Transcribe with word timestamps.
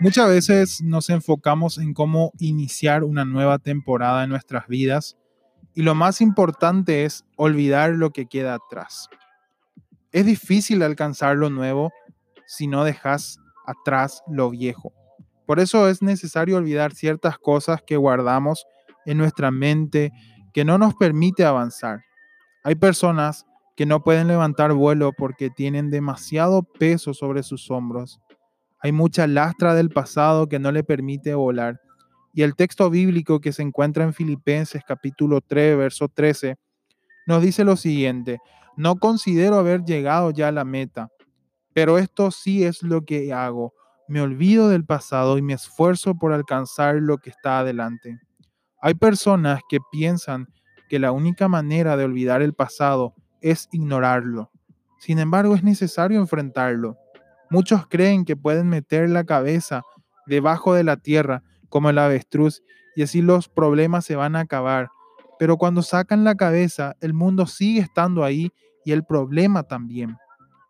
Muchas 0.00 0.28
veces 0.28 0.80
nos 0.80 1.10
enfocamos 1.10 1.76
en 1.78 1.92
cómo 1.92 2.30
iniciar 2.38 3.02
una 3.02 3.24
nueva 3.24 3.58
temporada 3.58 4.22
en 4.22 4.30
nuestras 4.30 4.68
vidas 4.68 5.16
y 5.74 5.82
lo 5.82 5.96
más 5.96 6.20
importante 6.20 7.04
es 7.04 7.24
olvidar 7.36 7.90
lo 7.90 8.10
que 8.10 8.26
queda 8.26 8.54
atrás. 8.54 9.08
Es 10.12 10.24
difícil 10.24 10.84
alcanzar 10.84 11.36
lo 11.36 11.50
nuevo 11.50 11.92
si 12.46 12.68
no 12.68 12.84
dejas 12.84 13.40
atrás 13.66 14.22
lo 14.28 14.50
viejo. 14.50 14.92
Por 15.46 15.58
eso 15.58 15.88
es 15.88 16.00
necesario 16.00 16.58
olvidar 16.58 16.94
ciertas 16.94 17.36
cosas 17.36 17.82
que 17.84 17.96
guardamos 17.96 18.66
en 19.04 19.18
nuestra 19.18 19.50
mente 19.50 20.12
que 20.52 20.64
no 20.64 20.78
nos 20.78 20.94
permite 20.94 21.44
avanzar. 21.44 22.04
Hay 22.62 22.76
personas 22.76 23.46
que 23.76 23.84
no 23.84 24.04
pueden 24.04 24.28
levantar 24.28 24.72
vuelo 24.74 25.12
porque 25.12 25.50
tienen 25.50 25.90
demasiado 25.90 26.62
peso 26.62 27.14
sobre 27.14 27.42
sus 27.42 27.68
hombros. 27.70 28.20
Hay 28.80 28.92
mucha 28.92 29.26
lastra 29.26 29.74
del 29.74 29.90
pasado 29.90 30.48
que 30.48 30.58
no 30.58 30.70
le 30.70 30.84
permite 30.84 31.34
volar. 31.34 31.80
Y 32.32 32.42
el 32.42 32.54
texto 32.54 32.90
bíblico 32.90 33.40
que 33.40 33.52
se 33.52 33.62
encuentra 33.62 34.04
en 34.04 34.14
Filipenses 34.14 34.82
capítulo 34.86 35.40
3, 35.40 35.76
verso 35.76 36.08
13, 36.08 36.56
nos 37.26 37.42
dice 37.42 37.64
lo 37.64 37.76
siguiente, 37.76 38.38
no 38.76 38.96
considero 38.96 39.56
haber 39.56 39.84
llegado 39.84 40.30
ya 40.30 40.48
a 40.48 40.52
la 40.52 40.64
meta, 40.64 41.08
pero 41.74 41.98
esto 41.98 42.30
sí 42.30 42.64
es 42.64 42.82
lo 42.82 43.04
que 43.04 43.32
hago. 43.32 43.74
Me 44.06 44.20
olvido 44.20 44.68
del 44.68 44.84
pasado 44.84 45.36
y 45.36 45.42
me 45.42 45.54
esfuerzo 45.54 46.14
por 46.14 46.32
alcanzar 46.32 46.96
lo 46.96 47.18
que 47.18 47.30
está 47.30 47.58
adelante. 47.58 48.18
Hay 48.80 48.94
personas 48.94 49.60
que 49.68 49.78
piensan 49.90 50.46
que 50.88 50.98
la 50.98 51.12
única 51.12 51.48
manera 51.48 51.96
de 51.96 52.04
olvidar 52.04 52.40
el 52.40 52.54
pasado 52.54 53.14
es 53.40 53.68
ignorarlo. 53.72 54.50
Sin 54.98 55.18
embargo, 55.18 55.54
es 55.54 55.62
necesario 55.62 56.18
enfrentarlo. 56.18 56.96
Muchos 57.50 57.86
creen 57.86 58.24
que 58.24 58.36
pueden 58.36 58.68
meter 58.68 59.08
la 59.08 59.24
cabeza 59.24 59.82
debajo 60.26 60.74
de 60.74 60.84
la 60.84 60.96
tierra 60.96 61.42
como 61.68 61.90
el 61.90 61.98
avestruz 61.98 62.62
y 62.94 63.02
así 63.02 63.22
los 63.22 63.48
problemas 63.48 64.04
se 64.04 64.16
van 64.16 64.36
a 64.36 64.40
acabar. 64.40 64.90
Pero 65.38 65.56
cuando 65.56 65.82
sacan 65.82 66.24
la 66.24 66.34
cabeza, 66.34 66.96
el 67.00 67.14
mundo 67.14 67.46
sigue 67.46 67.80
estando 67.80 68.24
ahí 68.24 68.52
y 68.84 68.92
el 68.92 69.04
problema 69.04 69.62
también. 69.62 70.16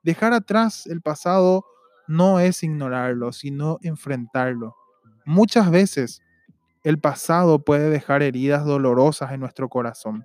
Dejar 0.02 0.32
atrás 0.32 0.86
el 0.86 1.00
pasado 1.00 1.64
no 2.06 2.40
es 2.40 2.62
ignorarlo, 2.62 3.32
sino 3.32 3.78
enfrentarlo. 3.82 4.76
Muchas 5.24 5.70
veces 5.70 6.22
el 6.84 6.98
pasado 6.98 7.64
puede 7.64 7.90
dejar 7.90 8.22
heridas 8.22 8.64
dolorosas 8.64 9.32
en 9.32 9.40
nuestro 9.40 9.68
corazón. 9.68 10.24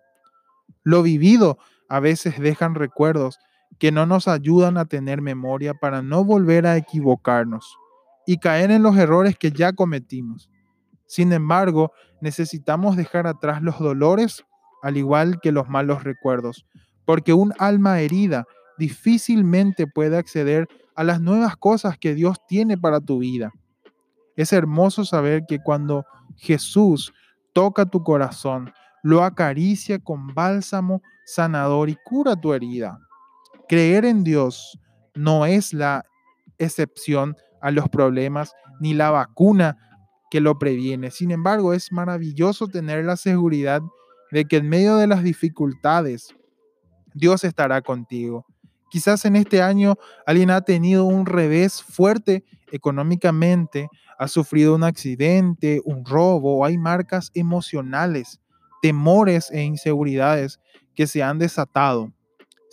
Lo 0.84 1.04
vivido 1.04 1.58
a 1.90 2.00
veces 2.00 2.40
dejan 2.40 2.76
recuerdos 2.76 3.40
que 3.80 3.92
no 3.92 4.06
nos 4.06 4.28
ayudan 4.28 4.78
a 4.78 4.86
tener 4.86 5.22
memoria 5.22 5.74
para 5.74 6.02
no 6.02 6.24
volver 6.24 6.66
a 6.66 6.78
equivocarnos 6.78 7.78
y 8.26 8.38
caer 8.38 8.72
en 8.72 8.84
los 8.84 8.98
errores 8.98 9.38
que 9.38 9.52
ya 9.52 9.74
cometimos. 9.74 10.50
Sin 11.06 11.34
embargo, 11.34 11.92
necesitamos 12.22 12.96
dejar 12.96 13.28
atrás 13.28 13.62
los 13.62 13.80
dolores 13.80 14.46
al 14.82 14.98
igual 14.98 15.40
que 15.42 15.52
los 15.52 15.70
malos 15.70 16.04
recuerdos, 16.04 16.66
porque 17.06 17.34
un 17.34 17.54
alma 17.60 18.00
herida 18.00 18.46
difícilmente 18.78 19.88
puede 19.88 20.18
acceder 20.18 20.68
a 20.96 21.04
las 21.04 21.22
nuevas 21.22 21.56
cosas 21.56 21.98
que 21.98 22.14
Dios 22.14 22.38
tiene 22.48 22.78
para 22.78 23.00
tu 23.00 23.20
vida. 23.20 23.52
Es 24.36 24.52
hermoso 24.52 25.06
saber 25.06 25.44
que 25.48 25.60
cuando 25.60 26.06
Jesús 26.36 27.14
toca 27.54 27.86
tu 27.86 28.04
corazón, 28.04 28.74
lo 29.04 29.24
acaricia 29.24 30.00
con 30.00 30.34
bálsamo 30.34 31.02
sanador 31.26 31.90
y 31.90 31.98
cura 32.04 32.36
tu 32.36 32.54
herida. 32.54 33.00
Creer 33.74 34.06
en 34.06 34.24
Dios 34.24 34.80
no 35.16 35.48
es 35.48 35.74
la 35.74 36.06
excepción 36.60 37.36
a 37.60 37.72
los 37.72 37.90
problemas 37.90 38.54
ni 38.80 38.94
la 38.94 39.10
vacuna 39.10 39.80
que 40.30 40.42
lo 40.42 40.60
previene. 40.60 41.10
Sin 41.10 41.32
embargo, 41.32 41.74
es 41.74 41.92
maravilloso 41.92 42.68
tener 42.68 43.04
la 43.04 43.18
seguridad 43.18 43.82
de 44.30 44.46
que 44.46 44.58
en 44.58 44.70
medio 44.70 44.98
de 44.98 45.08
las 45.08 45.24
dificultades, 45.24 46.36
Dios 47.16 47.44
estará 47.44 47.82
contigo. 47.82 48.46
Quizás 48.92 49.26
en 49.26 49.36
este 49.36 49.64
año 49.64 49.96
alguien 50.28 50.52
ha 50.52 50.62
tenido 50.62 51.06
un 51.06 51.26
revés 51.26 51.82
fuerte 51.82 52.44
económicamente, 52.72 53.90
ha 54.20 54.28
sufrido 54.28 54.76
un 54.76 54.84
accidente, 54.84 55.82
un 55.84 56.06
robo, 56.06 56.64
hay 56.64 56.78
marcas 56.78 57.32
emocionales, 57.34 58.40
temores 58.84 59.50
e 59.50 59.64
inseguridades 59.64 60.60
que 60.94 61.08
se 61.08 61.24
han 61.24 61.40
desatado. 61.40 62.14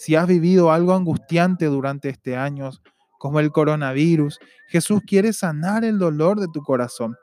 Si 0.01 0.17
has 0.17 0.27
vivido 0.27 0.73
algo 0.73 0.95
angustiante 0.95 1.67
durante 1.67 2.09
este 2.09 2.35
año, 2.35 2.71
como 3.19 3.39
el 3.39 3.53
coronavirus, 3.53 4.39
Jesús 4.69 5.03
quiere 5.07 5.35
sanar 5.35 5.85
el 5.85 5.99
dolor 5.99 6.41
de 6.41 6.47
tu 6.51 6.63
corazón. 6.63 7.17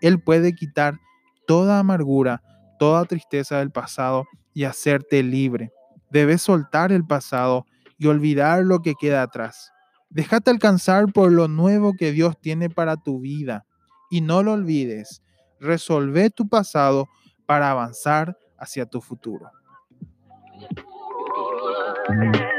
Él 0.00 0.18
puede 0.18 0.54
quitar 0.54 0.94
toda 1.46 1.78
amargura, 1.78 2.40
toda 2.78 3.04
tristeza 3.04 3.58
del 3.58 3.70
pasado 3.70 4.24
y 4.54 4.64
hacerte 4.64 5.22
libre. 5.22 5.72
Debes 6.10 6.40
soltar 6.40 6.90
el 6.90 7.04
pasado 7.04 7.66
y 7.98 8.06
olvidar 8.06 8.64
lo 8.64 8.80
que 8.80 8.94
queda 8.98 9.20
atrás. 9.20 9.70
Déjate 10.08 10.50
alcanzar 10.50 11.12
por 11.12 11.30
lo 11.30 11.48
nuevo 11.48 11.92
que 11.98 12.12
Dios 12.12 12.40
tiene 12.40 12.70
para 12.70 12.96
tu 12.96 13.20
vida 13.20 13.66
y 14.10 14.22
no 14.22 14.42
lo 14.42 14.52
olvides. 14.52 15.22
Resolve 15.60 16.30
tu 16.30 16.48
pasado 16.48 17.10
para 17.44 17.70
avanzar 17.70 18.38
hacia 18.56 18.86
tu 18.86 19.02
futuro. 19.02 19.50
Thank 22.18 22.36
you. 22.36 22.51